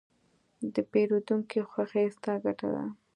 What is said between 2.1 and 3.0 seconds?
ستا ګټه ده.